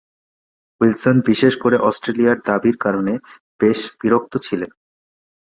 [0.81, 3.13] Wilson বিশেষ করে অস্ট্রেলিয়ার দাবীর কারণে
[3.59, 4.71] বেশ বিরক্ত ছিলেন।